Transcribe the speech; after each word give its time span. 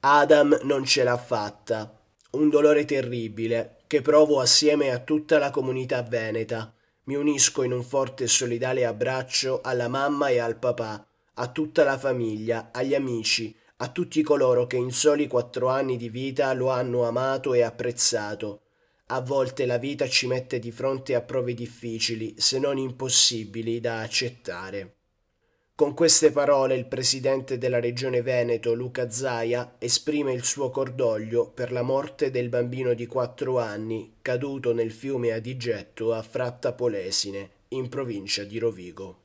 Adam 0.00 0.58
non 0.62 0.84
ce 0.84 1.02
l'ha 1.02 1.16
fatta. 1.16 1.98
Un 2.32 2.48
dolore 2.48 2.84
terribile 2.84 3.78
che 3.86 4.02
provo 4.02 4.40
assieme 4.40 4.90
a 4.90 4.98
tutta 4.98 5.38
la 5.38 5.50
comunità 5.50 6.02
veneta. 6.02 6.72
Mi 7.04 7.14
unisco 7.14 7.62
in 7.62 7.72
un 7.72 7.82
forte 7.82 8.24
e 8.24 8.28
solidale 8.28 8.84
abbraccio 8.84 9.60
alla 9.62 9.88
mamma 9.88 10.28
e 10.28 10.38
al 10.38 10.58
papà, 10.58 11.06
a 11.34 11.48
tutta 11.48 11.84
la 11.84 11.96
famiglia, 11.96 12.70
agli 12.72 12.94
amici, 12.94 13.56
a 13.78 13.88
tutti 13.88 14.22
coloro 14.22 14.66
che 14.66 14.76
in 14.76 14.90
soli 14.90 15.26
quattro 15.26 15.68
anni 15.68 15.96
di 15.96 16.08
vita 16.08 16.52
lo 16.52 16.70
hanno 16.70 17.04
amato 17.04 17.54
e 17.54 17.62
apprezzato. 17.62 18.62
A 19.06 19.20
volte 19.20 19.66
la 19.66 19.78
vita 19.78 20.08
ci 20.08 20.26
mette 20.26 20.58
di 20.58 20.72
fronte 20.72 21.14
a 21.14 21.20
prove 21.20 21.54
difficili, 21.54 22.34
se 22.38 22.58
non 22.58 22.76
impossibili 22.76 23.78
da 23.80 24.00
accettare. 24.00 24.95
Con 25.76 25.92
queste 25.92 26.30
parole 26.30 26.74
il 26.74 26.86
presidente 26.86 27.58
della 27.58 27.80
regione 27.80 28.22
Veneto, 28.22 28.72
Luca 28.72 29.10
Zaia, 29.10 29.74
esprime 29.76 30.32
il 30.32 30.42
suo 30.42 30.70
cordoglio 30.70 31.50
per 31.50 31.70
la 31.70 31.82
morte 31.82 32.30
del 32.30 32.48
bambino 32.48 32.94
di 32.94 33.04
quattro 33.04 33.58
anni 33.58 34.14
caduto 34.22 34.72
nel 34.72 34.90
fiume 34.90 35.32
Adigetto 35.32 36.14
a 36.14 36.22
Fratta 36.22 36.72
Polesine, 36.72 37.50
in 37.68 37.90
provincia 37.90 38.42
di 38.44 38.58
Rovigo. 38.58 39.24